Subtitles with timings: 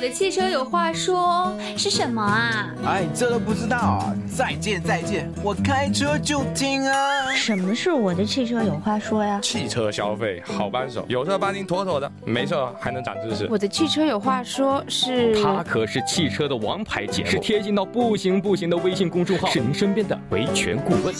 [0.00, 2.74] 我的汽车有话说是什么啊？
[2.86, 4.16] 哎，这都不知道啊！
[4.34, 7.34] 再见再见，我开车就听啊！
[7.34, 9.38] 什么是我的汽车有话说呀？
[9.42, 13.46] 汽车消费好帮手，有车帮您妥妥的，没错还能长知识。
[13.50, 21.14] 我的汽车有话说是，它可是汽车的王牌节目，是贴心到不行不行的微信公众号，是您身边的维权顾问。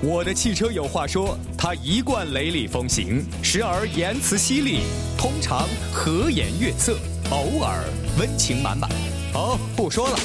[0.00, 4.82] 我的汽车有话说，它一贯雷厉风行，时而言辞犀利，
[5.18, 6.96] 通常和颜悦色，
[7.30, 7.84] 偶尔
[8.18, 8.88] 温情满满。
[9.32, 10.18] 好，不说了。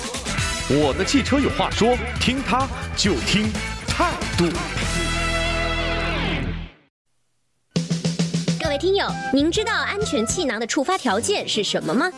[0.69, 3.51] 我的汽车有话说，听他就听
[3.87, 4.45] 态度。
[8.61, 12.09] 各位听友，您知道安全气囊的触发条件是什么吗？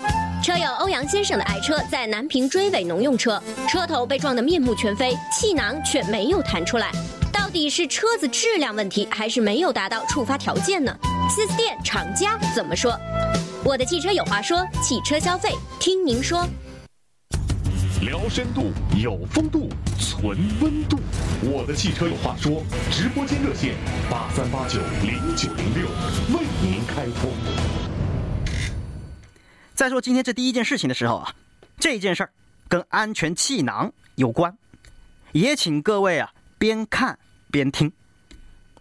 [0.44, 6.92] 车友欧阳先生的爱车在南平追尾农用车，车头被撞得面目全非，气囊却没有弹出来。
[7.34, 10.96] 到底是车子质量问题，还是没有达到触发条件呢
[11.28, 12.96] 四 S 店厂家怎么说？
[13.66, 16.48] 我的汽车有话说，汽车消费听您说。
[18.02, 19.68] 聊深度，有风度，
[19.98, 21.00] 存温度。
[21.42, 23.74] 我的汽车有话说，直播间热线
[24.08, 25.88] 八三八九零九零六
[26.38, 27.32] 为您开通。
[29.74, 31.34] 在说今天这第一件事情的时候啊，
[31.80, 32.30] 这件事儿
[32.68, 34.56] 跟安全气囊有关，
[35.32, 37.18] 也请各位啊边看。
[37.50, 37.92] 边听，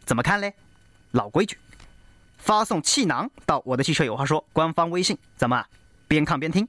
[0.05, 0.53] 怎么看嘞？
[1.13, 1.57] 老规矩，
[2.45, 5.65] 发送气囊到我的汽车有话说官方微信，怎么
[6.07, 6.69] 边看边听？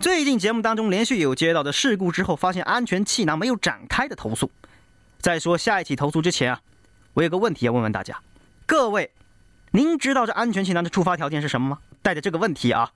[0.00, 4.50] 最近节目当中连续有接到的事故之后，发现安全气囊没有展开的投诉。
[5.20, 6.60] 在说下一起投诉之前啊，
[7.12, 8.20] 我有个问题要问问大家，
[8.66, 9.12] 各位，
[9.70, 11.78] 您知道这安全气囊的触发条件是什么吗？
[12.02, 12.90] 带着这个问题啊，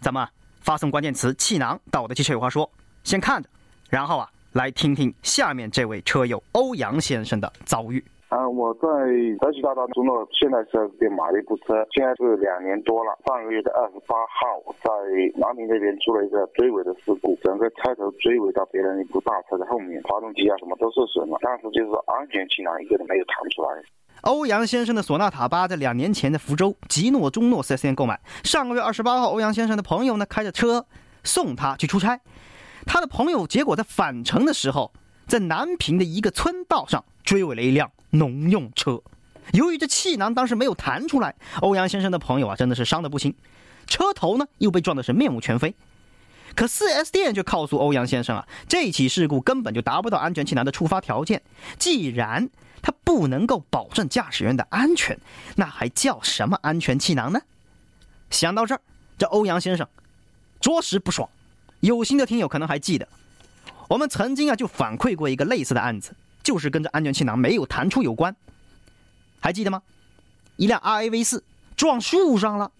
[0.00, 0.26] 咱们
[0.62, 2.72] 发送关键词气囊到我的汽车有话说，
[3.04, 3.48] 先看着，
[3.90, 4.30] 然后啊。
[4.54, 8.04] 来听听下面这位车友欧阳先生的遭遇。
[8.30, 8.86] 啊，我在
[9.40, 13.10] 德西大道中诺现代四 S 店买了一部车，现在是两年多了。
[13.26, 14.88] 上个月的二十八号，在
[15.34, 23.68] 南平那边出了一个追尾的事故，整个车头追尾到别人一部大车的后面，发动机啊什么都受损了，但是就是安全气囊一个都没有弹出来。
[24.22, 30.86] 欧阳先生的索纳塔八在两年前的福州吉诺中诺四 S 店购买，上个月二十八号，欧阳先生的朋友呢开着车
[31.24, 32.20] 送他去出差。
[32.86, 34.92] 他的朋友结果在返程的时候，
[35.26, 39.00] 在南平的一个村道上追尾了一辆农用车。
[39.52, 43.34] 由于这气囊当时没有弹出来，欧阳先生的朋友啊真的是伤得不轻，
[43.86, 45.74] 车头呢又被撞的是面目全非。
[46.54, 51.42] 可 4S 店却告诉欧阳先生啊，这起事故根本就达不到安全气囊的触发条件。
[51.78, 52.48] 既然
[52.82, 55.18] 它不能够保证驾驶员的安全，
[55.56, 57.40] 那还叫什么安全气囊呢？
[58.30, 58.80] 想到这儿，
[59.16, 59.86] 这欧阳先生
[60.60, 61.28] 着实不爽。
[61.80, 63.08] 有心的听友可能还记得，
[63.88, 68.34] 我们曾经啊就反馈过一个类似的案子，就是跟这安全气囊没有弹出有关，
[69.40, 69.82] 还记得吗？
[70.56, 71.44] 一辆 RAV 四
[71.76, 72.70] 撞树上了，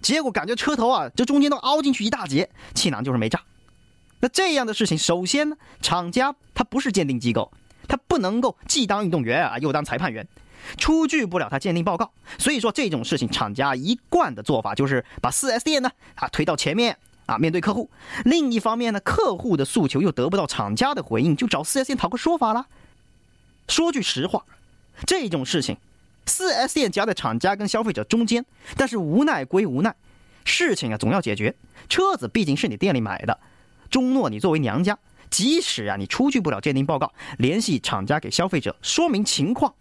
[0.00, 3.40] 结果感觉车头啊这中间都凹进去一大截，气囊就是没炸。
[4.20, 7.52] 那这样的事情，首先呢，厂家他不是鉴定机构，
[7.88, 10.26] 他不能够既当运动员啊又当裁判员，
[10.76, 12.12] 出具不了他鉴定报告。
[12.38, 16.96] 所以说这种事情，厂家一贯的做法就是把 4S 店呢啊推到前面。
[17.26, 17.88] 啊，面对客户，
[18.24, 22.66] 另一方面呢，客户的诉求又得不到厂家的回应，就找 4S 店讨个说法了。
[23.70, 24.44] 说句实话，
[25.06, 25.76] 这种事情
[26.26, 28.44] ，4S 店夹在厂家跟消费者中间，
[28.76, 29.94] 但是无奈归无奈，
[30.44, 31.54] 事情啊总要解决。
[31.88, 33.38] 车子毕竟是你店里买的，
[33.88, 34.98] 中诺你作为娘家，
[35.30, 39.72] 即使啊你出具不了鉴定报告，联系厂家给消费者说明情况，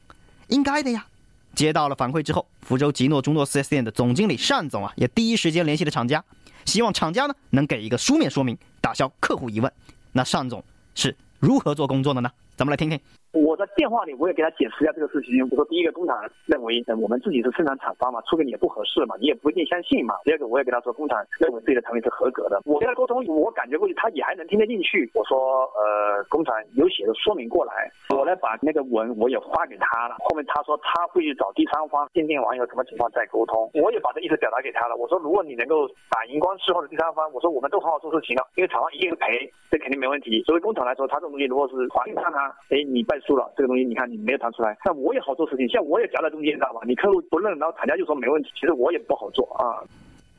[0.49, 1.07] 应该的呀。
[1.55, 6.23] 接到了反馈之后，福州吉诺中诺 4S 店的总经理单总啊，也第一时间联系了厂家。
[6.65, 9.73] 希望厂家呢能给一个书面说明，打消客户疑问。
[10.11, 10.63] 那单总
[10.93, 12.29] 是如何做工作的呢？
[12.55, 12.99] 咱们来听听。
[13.31, 15.33] 我在电话里我也给他解释一下这个事情。
[15.33, 20.15] 比如说，第一个工厂认为，我们自己是生产厂方嘛，出给你也不合适嘛，你也不一定相信嘛。
[20.23, 22.61] 第二个，我也给他说，工厂认为自己的产品是合格的。
[22.65, 25.09] 我跟他沟通，我感觉过去他也还能听得进去。
[25.13, 30.15] 我说，呃，工厂有写的说明过来，我来把那个文我也发给他了。
[30.19, 33.69] 后面他说他会去找第三方鉴定完有什么情况再沟通。
[33.75, 34.95] 我也把这意思表达给他了。
[34.95, 40.41] 我说，如果你能够打荧光事后的第三方，我说我们都好好做事情了，因为厂方一定赔，这肯定没问题。
[40.43, 43.99] 作为工厂来说，他这种东西如果是还给他，哎，你败诉了，这个东西你。
[43.99, 46.79] 看你没有谈出来，那我也好做事情，像我也夹在中间，知道吧？
[46.85, 49.83] 你客户不认，然后厂家就说没问题，其实我也不好做啊。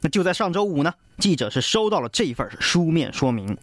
[0.00, 3.54] 那就在上周五呢，记者是收到了这一份书面说明。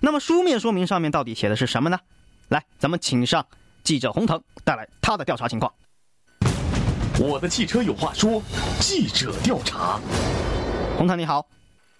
[0.00, 2.00] 那么书面说明上面到底写的是什么呢？
[2.48, 3.46] 来，咱们请上
[3.84, 5.72] 记者洪腾带来他的调查情况。
[7.20, 8.42] 我的汽车有话说，
[8.80, 10.00] 记者调查。
[10.98, 11.46] 洪腾你好。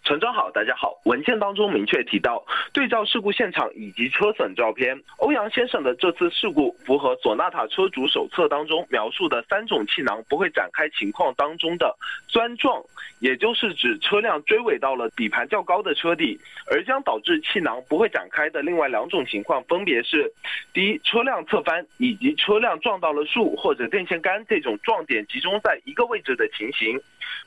[0.07, 1.01] 陈章好，大家好。
[1.05, 2.41] 文件当中明确提到，
[2.73, 11.93] 对照事故现场以及车损照片，欧阳先生的这次事故符合索纳塔车主手册当中描述的三种气囊不会展开情况当中的
[12.29, 12.81] 钻撞，
[13.19, 16.39] 也就是指车辆追尾到了底盘较高的车底，
[16.71, 20.33] 而将导致气囊不会展开的另外两种情况分别是：
[20.73, 26.97] 第一，车辆侧翻以及车辆撞到了树或者电线杆这种撞点集中在一个位置的情形。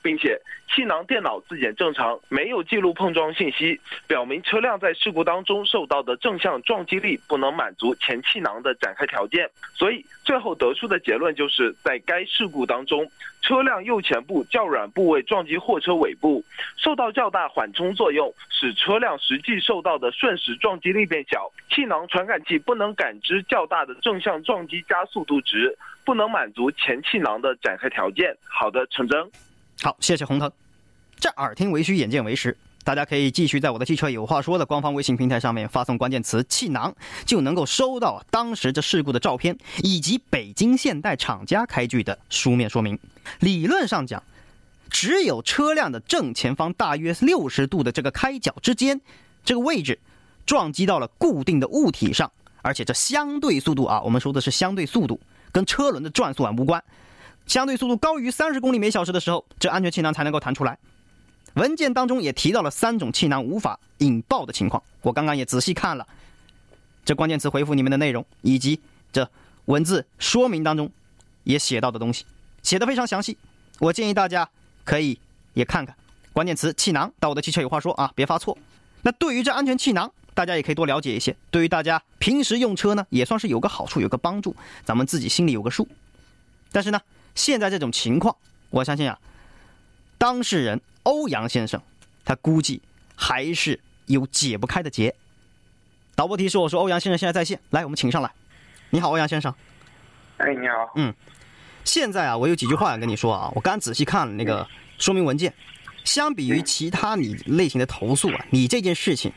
[0.01, 13.07] 并且气囊电脑自检正常，没没有记录碰撞信息，表明车辆在事故当中受到的正向撞击力不能满足前气囊的展开条件，所以最后得出的结论就是在该事故当中，
[13.43, 16.43] 车辆右前部较软部位撞击货车尾部，
[16.75, 28.35] 受到较大缓冲作用，使车辆实际受到的瞬时撞击力变小，气囊传感器不能感知较大的正向撞击加速度值，不能满足前气囊的展开条件。
[28.43, 29.21] 好的，陈真。
[29.83, 30.51] 好，谢谢红腾。
[31.19, 32.55] 这耳听为虚，眼见为实。
[32.85, 36.95] 大家可以继续在我的汽车有话说的官方微信平台上面发送关键词“气囊”，
[37.25, 42.97] 就能够收到当时这事故的照片以及北京现代厂家开具的书面说明。
[43.41, 44.23] 理论上讲，
[44.89, 48.99] 只有车辆的正前方大约六十度的这个开角之间
[49.43, 49.99] 这个位置
[50.45, 52.31] 撞击到了固定的物体上，
[52.61, 55.19] 而且这相对速度啊，我们说的是相对速度，
[55.51, 56.81] 跟车轮的转速啊无关。
[57.45, 60.77] 相对速度高于三十公里每小时的时候，这安全气囊才能够弹出来。
[61.55, 66.07] 文件当中也提到了三种气囊无法引爆的情况，我刚刚也仔细看了
[67.03, 68.79] 这关键词回复你们的内容，以及
[69.11, 69.29] 这
[69.65, 70.91] 文字说明当中
[71.43, 72.25] 也写到的东西，
[72.63, 73.37] 写的非常详细。
[73.79, 74.49] 我建议大家
[74.83, 75.19] 可以
[75.53, 75.95] 也看看
[76.33, 78.57] 关键词气囊，到我的汽车有话说啊，别发错。
[79.01, 81.35] 那对于这安全气囊，大家也可以多了解一些。
[81.49, 84.55] 对于大家平时用车呢，也算是有个好处，有个帮助，
[84.85, 85.87] 咱们自己心里有个数。
[86.71, 86.99] 但是呢。
[87.35, 88.35] 现在这种情况，
[88.69, 89.17] 我相信啊，
[90.17, 91.81] 当事人欧阳先生，
[92.23, 92.79] 他估计
[93.15, 95.13] 还是有解不开的结。
[96.13, 98.31] 导播提示我说，欧阳先生现在在线，来，我们请上来。
[98.91, 99.51] 你好，欧阳先生。
[100.37, 100.93] 哎，你好。
[100.97, 101.11] 嗯，
[101.83, 103.51] 现在啊，我有几句话想跟你说啊。
[103.55, 104.67] 我刚仔细看了那个
[104.99, 105.51] 说明文件，
[106.03, 109.33] 相比于其他你类型的投诉啊，你这件事情，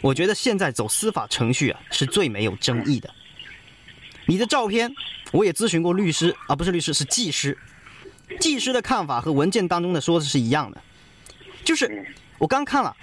[0.00, 3.12] 我觉得现在走司法程序啊，是最没有争议的。
[4.24, 4.90] 你的照片，
[5.32, 7.58] 我也咨询过律师啊，不是律师，是技师。
[8.40, 10.80] 技师的看法和文件当中的说的是一样的，
[11.64, 12.06] 就是
[12.38, 12.94] 我刚看了，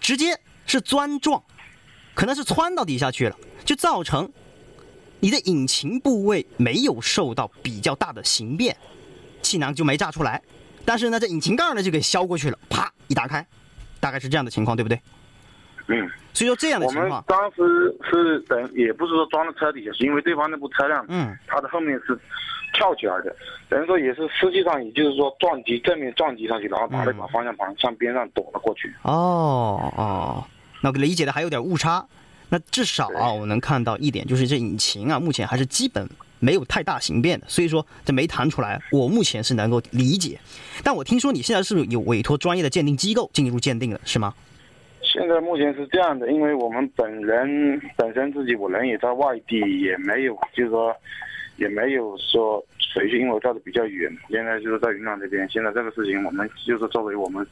[0.00, 1.42] 直接是钻撞，
[2.14, 4.30] 可能是窜到底下去了，就造成
[5.20, 8.76] 你的引擎部位没有受到比较大的形变，
[9.42, 10.42] 气囊就没炸出来。
[10.84, 13.46] 但是呢，这引擎盖呢就给削过去了，啪一打开，
[14.00, 15.00] 大概是这样的情况，对不对？
[15.86, 16.10] 嗯。
[16.34, 22.18] 所以说这样的情况，我们当时是等，也不是说装到车底下，是因为对方那部车辆，嗯，它的后面是
[22.72, 23.34] 跳起来的，
[23.68, 28.92] 等于说也是实际上也就是说撞击正面撞击上去，然后把那把方向盘向边上躲了过去。
[29.02, 30.44] 哦哦，
[30.82, 32.06] 那理解的还有点误差。
[32.48, 36.06] 那至少啊，我能看到一点，就是这引擎啊，目前还是基本
[36.38, 40.38] 没有太大形变的，所以说这没弹出来，我目前是能够理解。
[40.84, 44.34] 但我听说你现在是不是有委托专业的鉴定机构进入鉴定了，是吗？
[45.02, 50.94] 现在目前是这样的，因为我们本人本身自己我人也在外地，也没有就是说
[51.56, 54.10] 也没有说谁去，因为我照的比较远。
[54.28, 55.48] 现在就是在云南这边。
[55.48, 57.46] 现在这个事情，我们就是作为我们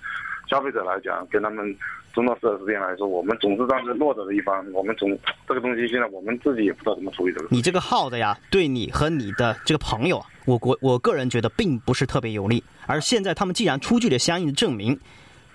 [0.48, 1.76] 消费者来讲，跟他们
[2.12, 4.64] 中到四 S 店来说，我们总是站在弱者的一方。
[4.72, 5.16] 我们总
[5.46, 7.46] 这个东西，现在我们自己也不知道怎么处理这个。
[7.50, 12.62] 你这个耗子呀，对你和你的这个朋友，我国我个人觉得并不是特别有利。
[12.86, 14.98] 而现在他们既然出具了相应的证明，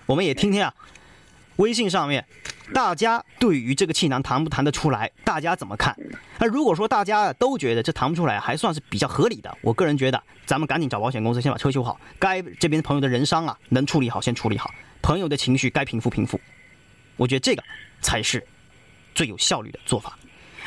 [0.06, 0.74] 我们也听听啊。
[1.58, 2.26] 微信上面，
[2.74, 5.96] 大家对于这个气囊弹不弹得出来，大家怎么看？
[6.38, 14.70] 那如果说大家都觉得这弹不出来，还算是比较合理的，我个人觉得，咱们赶紧找保险公司先把车修好，该这边朋友的人伤啊，能处理好先处理好，
[15.02, 16.40] 朋友的情绪该平复平复，
[17.16, 17.64] 我觉得这个
[18.02, 18.46] 才是
[19.14, 20.18] 最有效率的做法。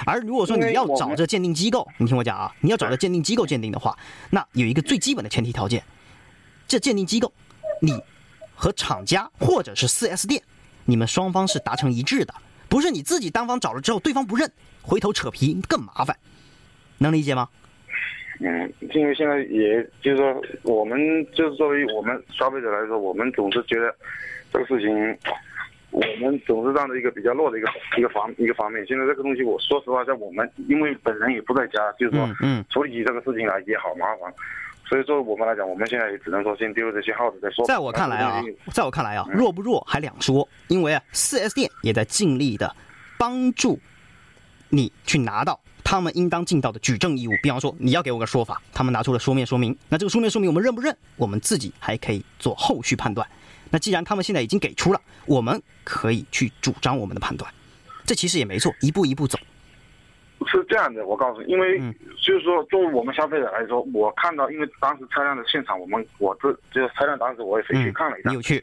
[0.07, 3.99] 而如果说你要找这鉴定机构，你听我讲啊，你要找这鉴定机构鉴定的话，
[4.31, 5.85] 那有一个最基本的前提条件，
[6.67, 7.31] 这鉴定机构，
[7.83, 8.01] 你
[8.55, 10.43] 和厂家或者是 4S 店。
[10.89, 12.33] 你们双方是达成一致的，
[12.67, 16.17] 不是你自己单方找了之后对方不认，回头扯皮更麻烦，
[16.97, 17.47] 能理解吗？
[18.41, 20.99] 嗯，因为现在也就是说，我们
[21.35, 23.95] 就是作为我们消费者来说，我们总是觉得
[24.51, 25.19] 这个事情，
[25.91, 27.69] 我们总是站在一个比较弱的一个
[27.99, 28.83] 一个方一个方面。
[28.87, 34.33] 现在这个东西，我说实话，在我们因为本人也不在家，就是说，嗯，处理起这个事情来也好麻烦。
[34.89, 37.63] 所以说，我们来讲，我们现在也只能说先丢这些耗子再说。
[37.67, 38.43] 在我看来啊，
[38.73, 40.49] 在我看来啊，弱不弱还两说。
[40.69, 42.75] 因为啊，4S 店也在尽力的
[43.19, 43.79] 帮助
[44.71, 47.33] 你去拿到他们应当尽到的举证义务。
[47.43, 50.97] 比方说，你要给我个说法，他们拿出了书面说明，那这个书面说明我们认不认？
[51.17, 53.29] 我们自己还可以做后续判断。
[53.71, 57.53] 那既然他们现在已经给出了，我们可以去主张我们的判断，
[58.07, 59.39] 这其实也没错，一步一步走。
[60.47, 61.79] 是这样的，我告诉你，因为
[62.23, 68.63] 就是说，作为我们消费者来说，我看到，因为当时车辆的现场，我们我这这个车辆当时我也回去看了一下，你有去？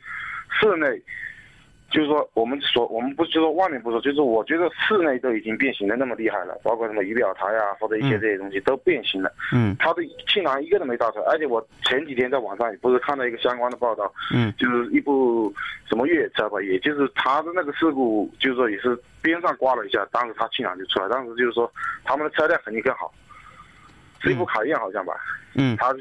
[0.49, 1.01] 室内。
[1.95, 9.31] 就是说，我们所，我们不是说外面不说，就是我觉得室内都已经变形的那么厉害了，包括什么仪表台啊，或者一些这些东西都变形了。
[9.53, 15.53] 嗯，它的气囊一个都没倒出来，而且我前几天在网上也不是看到一个相关的报道，嗯，就是一部
[15.87, 21.71] 什么越野车吧，也就是它的那个事故，就是说也是边上刮了一下，当时它气囊就出来，当时就是说
[22.03, 23.09] 他们的车辆肯定更好，
[24.19, 25.13] 是一部卡宴好像吧，
[25.55, 25.95] 嗯，它。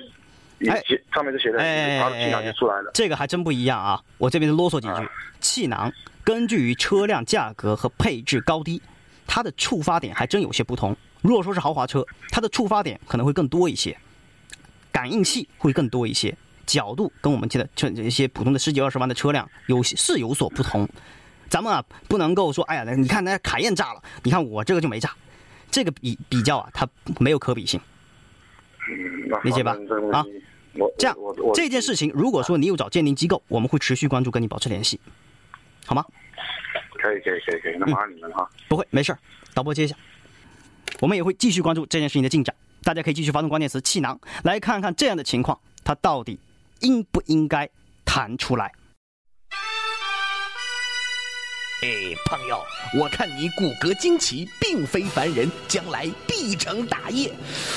[0.69, 2.91] 哎，上面就写的，它的气囊就出来了。
[2.95, 4.01] 这个还真不一样啊！
[4.19, 5.09] 我这边啰嗦几句，
[5.41, 5.93] 气囊
[6.23, 8.81] 根据于车辆价格和配置高低，
[9.27, 10.97] 它的触发点还真有些不同。
[11.23, 13.97] 如果说是豪华车，它的触发点可能会更多一些，
[14.93, 20.89] 感应器会更多一些，角度跟我们现在这一些普通的十几二十万的车辆有是有所不同。
[21.49, 25.11] 咱们啊不能够说，哎呀，你看那卡宴炸了，你看我这个就没炸，
[25.71, 27.81] 这个比比较啊，它没有可比性。
[29.43, 29.75] 理解吧？
[30.13, 30.25] 啊，
[30.99, 31.17] 这样
[31.55, 34.99] 这件事情，如果说你有找鉴定机构，我们会持续关注，跟你保持联系，
[35.87, 36.05] 好吗？
[37.01, 37.77] 可以，可以，可以，可以。
[37.79, 38.49] 那麻烦你们哈。
[38.69, 39.17] 不会，没事
[39.53, 39.95] 导播接一下。
[41.01, 46.39] 我们也会继续关注这件事情的进展，大家可以继续发送关键词“气囊”，来看看这样的情况，它到底
[46.81, 47.69] 应不应该
[48.05, 48.73] 弹出来。
[51.85, 52.63] 哎，朋友，
[52.99, 57.31] 我看你骨骼惊奇，并非凡人，将来必成大业。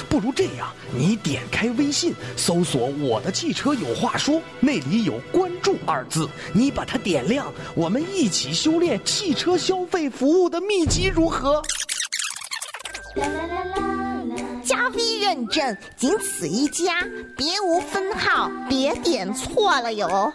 [0.08, 11.62] 不如这样，你点开微信，搜索“我的汽车有话说”，那里有“关注”二字，你把它点亮，我们一起修炼汽车消费服务的秘籍，如何？
[14.64, 20.32] 加 V 认证，仅此一家，别无分号，别点错了哟。